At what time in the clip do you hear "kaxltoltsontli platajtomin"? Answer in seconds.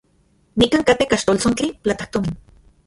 1.13-2.35